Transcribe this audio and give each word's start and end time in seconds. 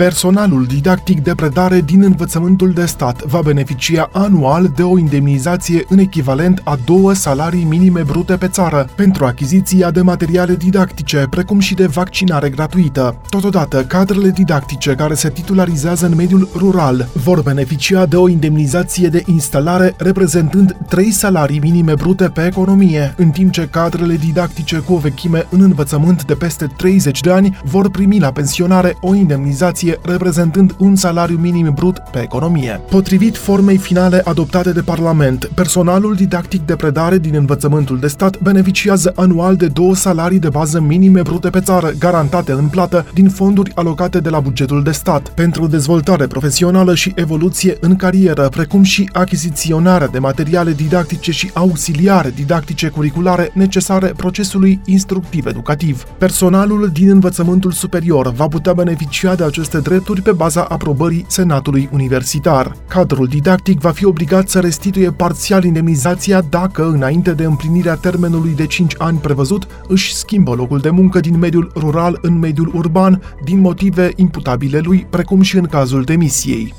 Personalul 0.00 0.64
didactic 0.64 1.22
de 1.22 1.34
predare 1.34 1.80
din 1.80 2.02
învățământul 2.02 2.72
de 2.72 2.84
stat 2.84 3.22
va 3.22 3.40
beneficia 3.40 4.08
anual 4.12 4.72
de 4.76 4.82
o 4.82 4.98
indemnizație 4.98 5.84
în 5.88 5.98
echivalent 5.98 6.60
a 6.64 6.78
două 6.84 7.12
salarii 7.12 7.64
minime 7.64 8.02
brute 8.02 8.36
pe 8.36 8.48
țară 8.48 8.88
pentru 8.94 9.24
achiziția 9.24 9.90
de 9.90 10.00
materiale 10.00 10.54
didactice, 10.54 11.26
precum 11.30 11.58
și 11.58 11.74
de 11.74 11.86
vaccinare 11.86 12.48
gratuită. 12.48 13.20
Totodată, 13.28 13.84
cadrele 13.84 14.30
didactice 14.30 14.94
care 14.94 15.14
se 15.14 15.28
titularizează 15.28 16.06
în 16.06 16.14
mediul 16.14 16.48
rural 16.56 17.08
vor 17.12 17.42
beneficia 17.42 18.06
de 18.06 18.16
o 18.16 18.28
indemnizație 18.28 19.08
de 19.08 19.22
instalare 19.26 19.94
reprezentând 19.96 20.76
trei 20.88 21.10
salarii 21.10 21.58
minime 21.58 21.94
brute 21.94 22.28
pe 22.28 22.46
economie, 22.46 23.14
în 23.16 23.30
timp 23.30 23.52
ce 23.52 23.68
cadrele 23.70 24.16
didactice 24.16 24.76
cu 24.76 24.92
o 24.92 24.98
vechime 24.98 25.46
în 25.50 25.60
învățământ 25.60 26.24
de 26.24 26.34
peste 26.34 26.66
30 26.76 27.20
de 27.20 27.30
ani 27.30 27.58
vor 27.64 27.90
primi 27.90 28.18
la 28.18 28.32
pensionare 28.32 28.96
o 29.00 29.14
indemnizație 29.14 29.88
medie, 29.90 30.12
reprezentând 30.12 30.74
un 30.78 30.96
salariu 30.96 31.36
minim 31.36 31.72
brut 31.74 31.98
pe 32.12 32.20
economie. 32.22 32.80
Potrivit 32.90 33.36
formei 33.36 33.76
finale 33.76 34.22
adoptate 34.24 34.72
de 34.72 34.80
Parlament, 34.80 35.50
personalul 35.54 36.14
didactic 36.14 36.66
de 36.66 36.76
predare 36.76 37.18
din 37.18 37.34
învățământul 37.34 37.98
de 37.98 38.06
stat 38.06 38.40
beneficiază 38.40 39.12
anual 39.16 39.56
de 39.56 39.66
două 39.66 39.94
salarii 39.94 40.38
de 40.38 40.48
bază 40.48 40.80
minime 40.80 41.22
brute 41.22 41.50
pe 41.50 41.60
țară, 41.60 41.90
garantate 41.98 42.52
în 42.52 42.68
plată 42.68 43.06
din 43.14 43.28
fonduri 43.28 43.72
alocate 43.74 44.20
de 44.20 44.28
la 44.28 44.40
bugetul 44.40 44.82
de 44.82 44.90
stat, 44.90 45.28
pentru 45.28 45.66
dezvoltare 45.66 46.26
profesională 46.26 46.94
și 46.94 47.12
evoluție 47.14 47.76
în 47.80 47.96
carieră, 47.96 48.48
precum 48.48 48.82
și 48.82 49.08
achiziționarea 49.12 50.06
de 50.06 50.18
materiale 50.18 50.72
didactice 50.72 51.32
și 51.32 51.50
auxiliare 51.54 52.32
didactice 52.34 52.88
curriculare 52.88 53.50
necesare 53.54 54.12
procesului 54.16 54.80
instructiv 54.84 55.46
educativ. 55.46 56.04
Personalul 56.18 56.90
din 56.92 57.10
învățământul 57.10 57.70
superior 57.70 58.32
va 58.32 58.46
putea 58.48 58.72
beneficia 58.72 59.34
de 59.34 59.44
aceste 59.44 59.79
drepturi 59.80 60.22
pe 60.22 60.32
baza 60.32 60.62
aprobării 60.62 61.24
Senatului 61.28 61.88
Universitar. 61.92 62.76
Cadrul 62.88 63.26
didactic 63.26 63.80
va 63.80 63.90
fi 63.90 64.04
obligat 64.04 64.48
să 64.48 64.60
restituie 64.60 65.10
parțial 65.10 65.64
indemnizația 65.64 66.40
dacă, 66.40 66.88
înainte 66.88 67.32
de 67.32 67.44
împlinirea 67.44 67.94
termenului 67.94 68.54
de 68.54 68.66
5 68.66 68.94
ani 68.98 69.18
prevăzut, 69.18 69.66
își 69.88 70.14
schimbă 70.14 70.54
locul 70.54 70.78
de 70.78 70.90
muncă 70.90 71.20
din 71.20 71.38
mediul 71.38 71.72
rural 71.76 72.18
în 72.22 72.38
mediul 72.38 72.72
urban 72.74 73.22
din 73.44 73.60
motive 73.60 74.12
imputabile 74.16 74.78
lui, 74.78 75.06
precum 75.10 75.40
și 75.40 75.56
în 75.56 75.66
cazul 75.66 76.02
demisiei. 76.02 76.74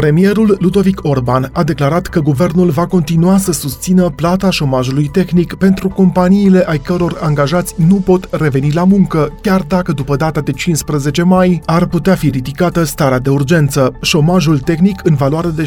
Premierul 0.00 0.56
Ludovic 0.60 1.00
Orban 1.02 1.50
a 1.52 1.62
declarat 1.62 2.06
că 2.06 2.20
guvernul 2.20 2.70
va 2.70 2.86
continua 2.86 3.38
să 3.38 3.52
susțină 3.52 4.10
plata 4.10 4.50
șomajului 4.50 5.06
tehnic 5.06 5.54
pentru 5.54 5.88
companiile 5.88 6.64
ai 6.66 6.78
căror 6.78 7.18
angajați 7.22 7.74
nu 7.76 7.94
pot 7.94 8.28
reveni 8.30 8.72
la 8.72 8.84
muncă, 8.84 9.32
chiar 9.42 9.60
dacă 9.60 9.92
după 9.92 10.16
data 10.16 10.40
de 10.40 10.52
15 10.52 11.22
mai 11.22 11.62
ar 11.64 11.86
putea 11.86 12.14
fi 12.14 12.28
ridicată 12.30 12.84
starea 12.84 13.18
de 13.18 13.30
urgență. 13.30 13.92
Șomajul 14.00 14.58
tehnic 14.58 15.00
în 15.04 15.14
valoare 15.14 15.48
de 15.48 15.64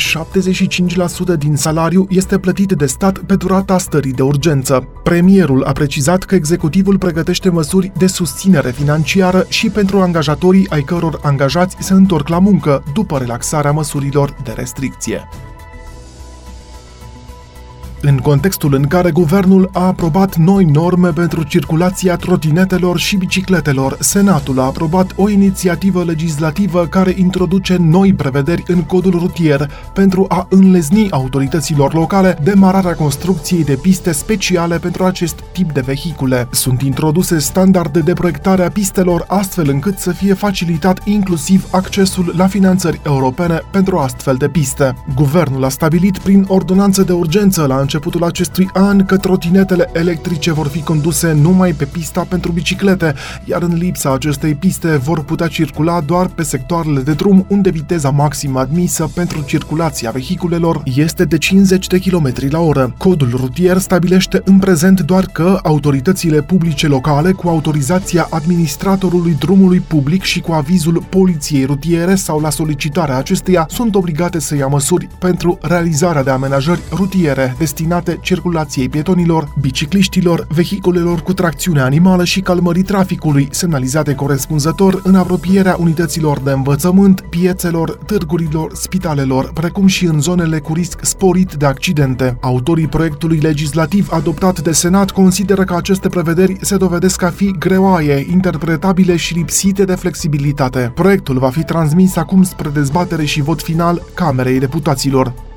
75% 1.34 1.38
din 1.38 1.56
salariu 1.56 2.08
este 2.10 2.38
plătit 2.38 2.72
de 2.72 2.86
stat 2.86 3.18
pe 3.18 3.36
durata 3.36 3.78
stării 3.78 4.14
de 4.14 4.22
urgență. 4.22 4.88
Premierul 5.04 5.64
a 5.64 5.72
precizat 5.72 6.24
că 6.24 6.36
executivul 6.36 6.98
pregătește 6.98 7.50
măsuri 7.50 7.92
de 7.98 8.08
susținere 8.08 8.72
financiară 8.72 9.46
și 9.50 9.70
pentru 9.70 10.00
angajatorii 10.00 10.70
ai 10.70 10.82
căror 10.82 11.20
angajați 11.24 11.76
se 11.80 11.94
întorc 11.94 12.28
la 12.28 12.40
muncă 12.40 12.84
după 12.94 13.18
relaxarea 13.18 13.72
măsurilor 13.72 14.22
de 14.32 14.52
restricție 14.52 15.28
în 18.06 18.18
contextul 18.18 18.74
în 18.74 18.88
care 18.88 19.12
guvernul 19.12 19.70
a 19.74 19.86
aprobat 19.86 20.36
noi 20.36 20.66
norme 20.66 21.10
pentru 21.10 21.44
circulația 21.44 22.16
trotinetelor 22.16 22.98
și 22.98 23.18
bicicletelor, 23.18 23.98
Senatul 24.00 24.60
a 24.60 24.64
aprobat 24.64 25.12
o 25.16 25.30
inițiativă 25.30 26.04
legislativă 26.04 26.86
care 26.86 27.14
introduce 27.18 27.78
noi 27.80 28.14
prevederi 28.14 28.64
în 28.68 28.82
codul 28.82 29.12
rutier 29.12 29.72
pentru 29.94 30.26
a 30.28 30.48
înlezni 30.50 31.12
autorităților 31.12 31.94
locale 31.94 32.38
demararea 32.44 32.96
construcției 32.96 33.64
de 33.64 33.76
piste 33.82 34.12
speciale 34.12 34.78
pentru 34.78 35.04
acest 35.04 35.44
tip 35.52 35.72
de 35.72 35.82
vehicule. 35.82 36.48
Sunt 36.52 36.82
introduse 36.82 37.40
standarde 37.40 38.00
de 38.00 38.14
proiectare 38.14 38.64
a 38.64 38.70
pistelor 38.70 39.24
astfel 39.28 39.70
încât 39.70 39.98
să 39.98 40.12
fie 40.12 40.34
facilitat 40.34 41.02
inclusiv 41.04 41.68
accesul 41.72 42.34
la 42.38 42.48
finanțări 42.48 43.00
europene 43.06 43.62
pentru 43.72 43.98
astfel 43.98 44.36
de 44.36 44.48
piste. 44.48 44.96
Guvernul 45.16 45.64
a 45.64 45.70
stabilit 45.70 46.18
prin 46.18 46.46
ordonanță 46.48 47.04
de 47.04 47.12
urgență 47.12 47.66
la 47.66 47.76
începutul 47.94 48.28
acestui 48.28 48.70
an 48.74 49.06
că 49.06 49.18
trotinetele 49.18 49.90
electrice 49.92 50.52
vor 50.52 50.68
fi 50.68 50.82
conduse 50.82 51.32
numai 51.32 51.72
pe 51.72 51.86
pista 51.86 52.26
pentru 52.30 52.52
biciclete, 52.52 53.14
iar 53.46 53.62
în 53.62 53.74
lipsa 53.74 54.14
acestei 54.14 54.56
piste 54.56 54.98
vor 54.98 55.24
putea 55.24 55.48
circula 55.48 56.02
doar 56.02 56.28
pe 56.28 56.44
sectoarele 56.44 57.02
de 57.02 57.14
drum 57.14 57.46
unde 57.50 57.70
viteza 57.70 58.10
maximă 58.10 58.60
admisă 58.60 59.12
pentru 59.14 59.44
circulația 59.46 60.12
vehiculelor 60.12 60.82
este 60.96 61.26
de 61.26 61.38
50 61.38 61.88
de 61.88 62.00
km 62.00 62.34
la 62.50 62.60
oră. 62.60 62.94
Codul 62.98 63.30
rutier 63.36 63.78
stabilește 63.78 64.42
în 64.46 64.60
prezent 64.60 65.02
doar 65.02 65.26
că 65.26 65.60
autoritățile 65.64 66.42
publice 66.42 66.88
locale 66.88 67.32
cu 67.32 67.48
autorizația 67.48 68.28
administratorului 68.30 69.36
drumului 69.40 69.80
public 69.80 70.24
și 70.24 70.42
cu 70.42 70.52
avizul 70.52 71.06
poliției 71.10 71.66
rutiere 71.66 72.16
sau 72.16 72.40
la 72.40 72.50
solicitarea 72.50 73.18
acesteia 73.18 73.66
sunt 73.70 73.96
obligate 73.96 74.40
să 74.40 74.56
ia 74.56 74.68
măsuri 74.68 75.08
pentru 75.20 75.58
realizarea 75.62 76.24
de 76.24 76.30
amenajări 76.30 76.82
rutiere 76.92 77.56
destinate 77.58 77.82
destinate 77.84 78.20
circulației 78.22 78.90
pietonilor, 78.90 79.54
bicicliștilor, 79.60 80.48
vehiculelor 80.50 81.22
cu 81.22 81.34
tracțiune 81.34 81.82
animală 81.82 82.24
și 82.24 82.42
calmării 82.42 82.84
traficului, 82.84 83.48
semnalizate 83.52 84.16
corespunzător 84.16 85.02
în 85.04 85.16
apropierea 85.16 85.76
unităților 85.80 86.40
de 86.40 86.52
învățământ, 86.52 87.22
piețelor, 87.22 88.00
târgurilor, 88.06 88.72
spitalelor, 88.74 89.52
precum 89.54 89.88
și 89.88 90.06
în 90.06 90.22
zonele 90.22 90.60
cu 90.60 90.74
risc 90.74 91.00
sporit 91.02 91.54
de 91.54 91.66
accidente. 91.66 92.38
Autorii 92.42 92.88
proiectului 92.88 93.38
legislativ 93.38 94.10
adoptat 94.12 94.62
de 94.62 94.72
Senat 94.72 95.12
consideră 95.12 95.64
că 95.64 95.76
aceste 95.76 96.10
prevederi 96.10 96.58
se 96.62 96.78
dovedesc 96.78 97.22
a 97.22 97.30
fi 97.30 97.56
greoaie, 97.60 98.26
interpretabile 98.32 99.16
și 99.16 99.34
lipsite 99.34 99.84
de 99.84 99.96
flexibilitate. 99.96 100.92
Proiectul 100.96 101.40
va 101.40 101.50
fi 101.50 101.64
transmis 101.64 102.16
acum 102.16 102.44
spre 102.44 102.70
dezbatere 102.70 103.26
și 103.26 103.42
vot 103.42 103.62
final 103.62 104.02
Camerei 104.14 104.60
Deputaților. 104.60 105.53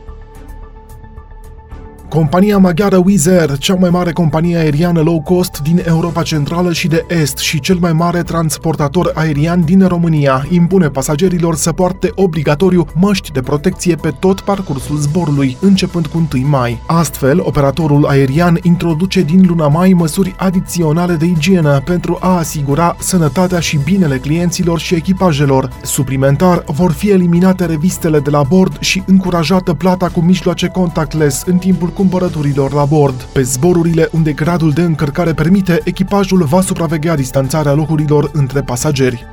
Compania 2.16 2.59
maghiară 2.59 3.03
Wizz 3.04 3.27
Air, 3.27 3.59
cea 3.59 3.75
mai 3.75 3.91
mare 3.91 4.12
companie 4.12 4.56
aeriană 4.56 5.00
low 5.00 5.21
cost 5.21 5.60
din 5.62 5.82
Europa 5.87 6.22
Centrală 6.22 6.72
și 6.72 6.88
de 6.88 7.04
Est 7.09 7.37
și 7.37 7.60
cel 7.60 7.77
mai 7.81 7.93
mare 7.93 8.22
transportator 8.22 9.10
aerian 9.15 9.65
din 9.65 9.87
România, 9.87 10.47
impune 10.49 10.88
pasagerilor 10.88 11.56
să 11.56 11.72
poarte 11.72 12.12
obligatoriu 12.15 12.87
măști 12.94 13.32
de 13.32 13.41
protecție 13.41 13.94
pe 13.94 14.10
tot 14.19 14.41
parcursul 14.41 14.97
zborului, 14.97 15.56
începând 15.60 16.06
cu 16.06 16.28
1 16.34 16.47
mai. 16.47 16.82
Astfel, 16.87 17.41
operatorul 17.41 18.06
aerian 18.06 18.59
introduce 18.62 19.22
din 19.22 19.44
luna 19.47 19.69
mai 19.69 19.93
măsuri 19.93 20.34
adiționale 20.38 21.15
de 21.15 21.25
igienă 21.25 21.81
pentru 21.84 22.19
a 22.21 22.37
asigura 22.37 22.97
sănătatea 22.98 23.60
și 23.60 23.78
binele 23.84 24.19
clienților 24.19 24.78
și 24.78 24.94
echipajelor. 24.94 25.72
Suplimentar, 25.83 26.65
vor 26.66 26.93
fi 26.93 27.10
eliminate 27.10 27.66
revistele 27.66 28.21
de 28.21 28.31
la 28.31 28.43
bord 28.43 28.81
și 28.81 29.03
încurajată 29.06 29.75
plata 29.75 30.09
cu 30.09 30.21
mijloace 30.21 30.66
contactless 30.66 31.43
în 31.47 31.56
timpul 31.59 31.88
cumpărăturilor 32.09 32.72
la 32.72 32.84
bord. 32.84 33.22
Pe 33.22 33.43
zborurile 33.43 34.09
unde 34.12 34.33
gradul 34.33 34.71
de 34.71 34.83
încărcare 34.83 35.33
permite, 35.33 35.81
echipajul 35.84 36.44
va 36.44 36.61
supraveghea 36.61 37.17
distanțarea 37.17 37.72
locurilor 37.72 38.31
între 38.33 38.62
pasageri. 38.62 39.27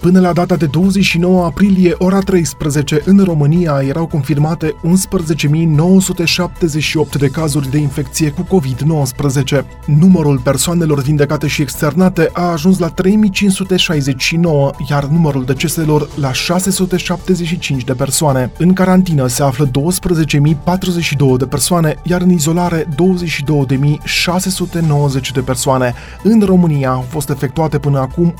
Până 0.00 0.20
la 0.20 0.32
data 0.32 0.56
de 0.56 0.66
29 0.66 1.44
aprilie, 1.44 1.94
ora 1.98 2.18
13, 2.18 3.02
în 3.04 3.24
România 3.24 3.82
erau 3.88 4.06
confirmate 4.06 4.74
11.978 4.74 4.74
de 7.18 7.28
cazuri 7.28 7.70
de 7.70 7.78
infecție 7.78 8.30
cu 8.30 8.42
COVID-19. 8.42 9.62
Numărul 9.86 10.38
persoanelor 10.38 11.00
vindecate 11.02 11.46
și 11.46 11.62
externate 11.62 12.30
a 12.32 12.42
ajuns 12.42 12.78
la 12.78 12.94
3.569, 12.94 12.94
iar 14.88 15.04
numărul 15.04 15.44
deceselor 15.44 16.08
la 16.20 16.32
675 16.32 17.84
de 17.84 17.92
persoane. 17.92 18.52
În 18.58 18.72
carantină 18.72 19.26
se 19.26 19.42
află 19.42 19.70
12.042 19.70 19.72
de 21.38 21.46
persoane, 21.46 21.94
iar 22.02 22.20
în 22.20 22.30
izolare 22.30 22.84
22.690 22.84 22.88
de 25.34 25.40
persoane. 25.40 25.94
În 26.22 26.42
România 26.44 26.90
au 26.90 27.04
fost 27.08 27.30
efectuate 27.30 27.78
până 27.78 27.98
acum 27.98 28.34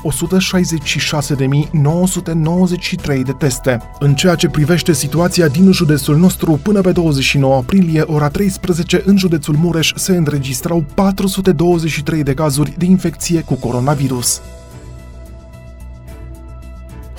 166.000 1.35 1.50
3993 1.59 3.23
de 3.23 3.31
teste. 3.31 3.81
În 3.99 4.15
ceea 4.15 4.35
ce 4.35 4.49
privește 4.49 4.93
situația 4.93 5.47
din 5.47 5.71
județul 5.71 6.17
nostru, 6.17 6.59
până 6.63 6.81
pe 6.81 6.91
29 6.91 7.55
aprilie, 7.55 8.01
ora 8.01 8.27
13, 8.27 9.01
în 9.05 9.17
județul 9.17 9.55
Mureș 9.55 9.93
se 9.95 10.15
înregistrau 10.15 10.83
423 10.93 12.23
de 12.23 12.33
cazuri 12.33 12.73
de 12.77 12.85
infecție 12.85 13.41
cu 13.41 13.53
coronavirus. 13.53 14.41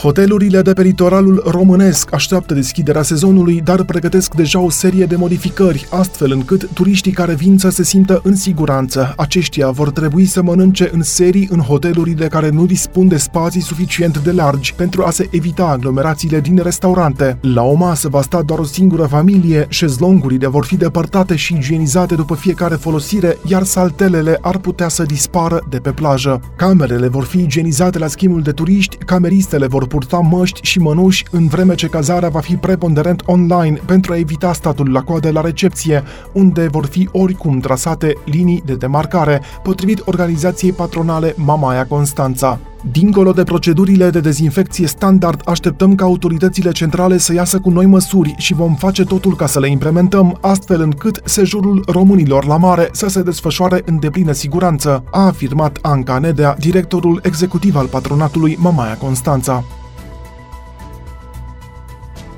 Hotelurile 0.02 0.62
de 0.62 0.72
pe 0.72 0.82
litoralul 0.82 1.42
românesc 1.46 2.14
așteaptă 2.14 2.54
deschiderea 2.54 3.02
sezonului, 3.02 3.60
dar 3.60 3.84
pregătesc 3.84 4.34
deja 4.34 4.60
o 4.60 4.70
serie 4.70 5.04
de 5.04 5.16
modificări, 5.16 5.86
astfel 5.90 6.32
încât 6.32 6.68
turiștii 6.72 7.12
care 7.12 7.34
vin 7.34 7.58
să 7.58 7.68
se 7.68 7.82
simtă 7.82 8.20
în 8.24 8.36
siguranță. 8.36 9.14
Aceștia 9.16 9.70
vor 9.70 9.90
trebui 9.90 10.24
să 10.24 10.42
mănânce 10.42 10.90
în 10.92 11.02
serii 11.02 11.48
în 11.50 11.58
hotelurile 11.58 12.28
care 12.28 12.48
nu 12.48 12.66
dispun 12.66 13.08
de 13.08 13.16
spații 13.16 13.60
suficient 13.60 14.18
de 14.18 14.32
largi 14.32 14.74
pentru 14.74 15.02
a 15.02 15.10
se 15.10 15.28
evita 15.30 15.64
aglomerațiile 15.64 16.40
din 16.40 16.60
restaurante. 16.62 17.38
La 17.40 17.62
o 17.62 17.74
masă 17.74 18.08
va 18.08 18.22
sta 18.22 18.42
doar 18.42 18.58
o 18.58 18.64
singură 18.64 19.06
familie, 19.06 19.66
șezlongurile 19.68 20.46
vor 20.46 20.64
fi 20.64 20.76
depărtate 20.76 21.36
și 21.36 21.54
igienizate 21.54 22.14
după 22.14 22.34
fiecare 22.34 22.74
folosire, 22.74 23.38
iar 23.46 23.62
saltelele 23.62 24.38
ar 24.40 24.58
putea 24.58 24.88
să 24.88 25.02
dispară 25.02 25.66
de 25.70 25.78
pe 25.78 25.90
plajă. 25.90 26.40
Camerele 26.56 27.08
vor 27.08 27.24
fi 27.24 27.38
igienizate 27.38 27.98
la 27.98 28.06
schimbul 28.06 28.42
de 28.42 28.50
turiști, 28.50 28.96
cameristele 28.96 29.66
vor 29.66 29.90
purta 29.92 30.18
măști 30.18 30.60
și 30.62 30.78
mănuși, 30.78 31.24
în 31.30 31.46
vreme 31.46 31.74
ce 31.74 31.86
cazarea 31.86 32.28
va 32.28 32.40
fi 32.40 32.56
preponderent 32.56 33.22
online 33.26 33.80
pentru 33.86 34.12
a 34.12 34.16
evita 34.16 34.52
statul 34.52 34.92
la 34.92 35.02
coadă 35.02 35.30
la 35.30 35.40
recepție, 35.40 36.02
unde 36.32 36.68
vor 36.70 36.86
fi 36.86 37.08
oricum 37.12 37.60
trasate 37.60 38.12
linii 38.24 38.62
de 38.66 38.74
demarcare, 38.74 39.40
potrivit 39.62 40.02
organizației 40.04 40.72
patronale 40.72 41.34
Mamaia 41.36 41.86
Constanța. 41.86 42.58
Dincolo 42.90 43.32
de 43.32 43.42
procedurile 43.42 44.10
de 44.10 44.20
dezinfecție 44.20 44.86
standard, 44.86 45.40
așteptăm 45.44 45.94
ca 45.94 46.04
autoritățile 46.04 46.70
centrale 46.70 47.18
să 47.18 47.32
iasă 47.32 47.58
cu 47.58 47.70
noi 47.70 47.86
măsuri 47.86 48.34
și 48.36 48.54
vom 48.54 48.74
face 48.74 49.04
totul 49.04 49.36
ca 49.36 49.46
să 49.46 49.60
le 49.60 49.68
implementăm, 49.68 50.38
astfel 50.40 50.80
încât 50.80 51.20
sejurul 51.24 51.84
românilor 51.86 52.46
la 52.46 52.56
mare 52.56 52.88
să 52.92 53.08
se 53.08 53.22
desfășoare 53.22 53.82
în 53.84 53.98
deplină 53.98 54.32
siguranță, 54.32 55.04
a 55.10 55.26
afirmat 55.26 55.78
Anca 55.82 56.18
Nedea, 56.18 56.56
directorul 56.58 57.20
executiv 57.22 57.76
al 57.76 57.86
patronatului 57.86 58.58
Mamaia 58.60 58.96
Constanța. 58.96 59.64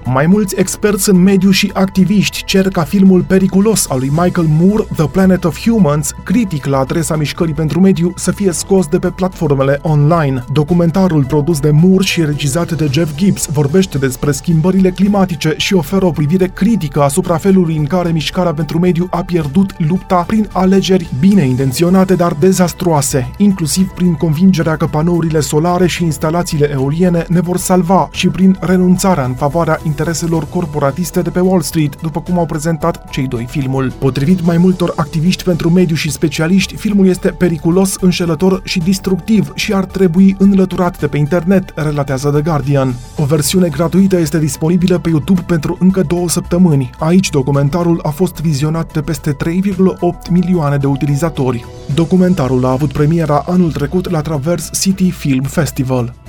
Mai 0.06 0.26
mulți 0.26 0.54
experți 0.58 1.10
în 1.10 1.22
mediu 1.22 1.50
și 1.50 1.70
activiști 1.74 2.44
cer 2.44 2.68
ca 2.68 2.82
filmul 2.82 3.22
periculos 3.22 3.86
al 3.88 3.98
lui 3.98 4.08
Michael 4.08 4.46
Moore, 4.60 4.84
The 4.96 5.06
Planet 5.06 5.44
of 5.44 5.60
Humans, 5.60 6.12
critic 6.22 6.64
la 6.64 6.78
adresa 6.78 7.16
mișcării 7.16 7.54
pentru 7.54 7.80
mediu, 7.80 8.12
să 8.16 8.32
fie 8.32 8.52
scos 8.52 8.86
de 8.86 8.98
pe 8.98 9.10
platformele 9.10 9.78
online. 9.82 10.44
Documentarul 10.52 11.24
produs 11.24 11.60
de 11.60 11.70
Moore 11.70 12.04
și 12.04 12.24
regizat 12.24 12.72
de 12.72 12.88
Jeff 12.92 13.14
Gibbs 13.14 13.46
vorbește 13.52 13.98
despre 13.98 14.32
schimbările 14.32 14.90
climatice 14.90 15.54
și 15.56 15.74
oferă 15.74 16.04
o 16.04 16.10
privire 16.10 16.46
critică 16.46 17.02
asupra 17.02 17.36
felului 17.36 17.76
în 17.76 17.84
care 17.84 18.10
mișcarea 18.10 18.54
pentru 18.54 18.78
mediu 18.78 19.06
a 19.10 19.22
pierdut 19.22 19.74
lupta 19.78 20.24
prin 20.26 20.48
alegeri 20.52 21.10
bine 21.20 21.46
intenționate, 21.46 22.14
dar 22.14 22.32
dezastruoase, 22.32 23.30
inclusiv 23.36 23.88
prin 23.88 24.14
convingerea 24.14 24.76
că 24.76 24.86
panourile 24.86 25.40
solare 25.40 25.86
și 25.86 26.04
instalațiile 26.04 26.70
eoliene 26.72 27.24
ne 27.28 27.40
vor 27.40 27.56
salva 27.56 28.08
și 28.12 28.28
prin 28.28 28.56
renunțarea 28.60 29.24
în 29.24 29.34
favoarea 29.34 29.80
intereselor 29.94 30.46
corporatiste 30.48 31.22
de 31.22 31.30
pe 31.30 31.40
Wall 31.40 31.60
Street, 31.60 32.00
după 32.00 32.20
cum 32.20 32.38
au 32.38 32.46
prezentat 32.46 33.08
cei 33.10 33.26
doi 33.26 33.46
filmul. 33.48 33.92
Potrivit 33.98 34.44
mai 34.44 34.56
multor 34.56 34.92
activiști 34.96 35.44
pentru 35.44 35.70
mediu 35.70 35.96
și 35.96 36.10
specialiști, 36.10 36.76
filmul 36.76 37.06
este 37.06 37.28
periculos, 37.28 37.96
înșelător 38.00 38.60
și 38.64 38.78
destructiv 38.78 39.52
și 39.54 39.72
ar 39.72 39.84
trebui 39.84 40.36
înlăturat 40.38 41.00
de 41.00 41.06
pe 41.06 41.18
internet, 41.18 41.72
relatează 41.74 42.30
The 42.30 42.42
Guardian. 42.42 42.94
O 43.16 43.24
versiune 43.24 43.68
gratuită 43.68 44.18
este 44.18 44.38
disponibilă 44.38 44.98
pe 44.98 45.08
YouTube 45.08 45.40
pentru 45.46 45.76
încă 45.80 46.02
două 46.02 46.28
săptămâni. 46.28 46.90
Aici 46.98 47.30
documentarul 47.30 48.00
a 48.02 48.10
fost 48.10 48.40
vizionat 48.40 48.92
de 48.92 49.00
peste 49.00 49.36
3,8 49.44 50.30
milioane 50.30 50.76
de 50.76 50.86
utilizatori. 50.86 51.64
Documentarul 51.94 52.64
a 52.64 52.70
avut 52.70 52.92
premiera 52.92 53.44
anul 53.46 53.72
trecut 53.72 54.10
la 54.10 54.20
Traverse 54.20 54.70
City 54.80 55.10
Film 55.10 55.42
Festival. 55.42 56.23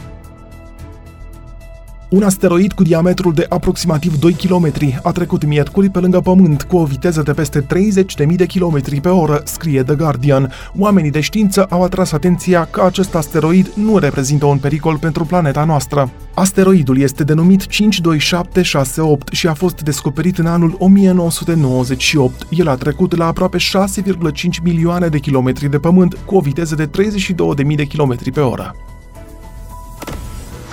Un 2.15 2.23
asteroid 2.23 2.71
cu 2.71 2.83
diametrul 2.83 3.33
de 3.33 3.45
aproximativ 3.50 4.19
2 4.19 4.33
km 4.33 4.71
a 5.03 5.12
trecut 5.12 5.45
miercuri 5.45 5.89
pe 5.89 6.00
lângă 6.00 6.19
Pământ 6.19 6.63
cu 6.63 6.77
o 6.77 6.85
viteză 6.85 7.21
de 7.21 7.31
peste 7.31 7.62
30.000 7.62 8.35
de 8.35 8.45
km 8.45 9.01
pe 9.01 9.09
oră, 9.09 9.41
scrie 9.45 9.83
The 9.83 9.95
Guardian. 9.95 10.51
Oamenii 10.77 11.12
de 11.12 11.19
știință 11.19 11.63
au 11.63 11.83
atras 11.83 12.12
atenția 12.12 12.67
că 12.71 12.81
acest 12.81 13.15
asteroid 13.15 13.71
nu 13.73 13.97
reprezintă 13.97 14.45
un 14.45 14.57
pericol 14.57 14.97
pentru 14.97 15.25
planeta 15.25 15.63
noastră. 15.63 16.12
Asteroidul 16.33 17.00
este 17.00 17.23
denumit 17.23 17.67
52768 17.67 19.33
și 19.33 19.47
a 19.47 19.53
fost 19.53 19.81
descoperit 19.81 20.38
în 20.38 20.45
anul 20.45 20.75
1998. 20.79 22.47
El 22.50 22.68
a 22.68 22.75
trecut 22.75 23.15
la 23.15 23.25
aproape 23.25 23.57
6,5 23.57 23.63
milioane 24.63 25.07
de 25.07 25.19
kilometri 25.19 25.69
de 25.69 25.79
pământ 25.79 26.13
cu 26.25 26.35
o 26.35 26.39
viteză 26.39 26.75
de 26.75 26.88
32.000 26.88 27.75
de 27.75 27.85
km 27.85 28.31
pe 28.33 28.41
oră. 28.41 28.75